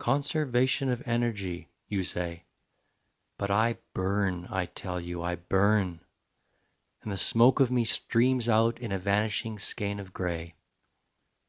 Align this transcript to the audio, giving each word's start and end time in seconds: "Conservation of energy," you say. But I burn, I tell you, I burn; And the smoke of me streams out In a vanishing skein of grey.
"Conservation 0.00 0.88
of 0.90 1.06
energy," 1.06 1.70
you 1.86 2.02
say. 2.02 2.42
But 3.38 3.52
I 3.52 3.78
burn, 3.94 4.48
I 4.50 4.66
tell 4.66 5.00
you, 5.00 5.22
I 5.22 5.36
burn; 5.36 6.00
And 7.02 7.12
the 7.12 7.16
smoke 7.16 7.60
of 7.60 7.70
me 7.70 7.84
streams 7.84 8.48
out 8.48 8.80
In 8.80 8.90
a 8.90 8.98
vanishing 8.98 9.60
skein 9.60 10.00
of 10.00 10.12
grey. 10.12 10.56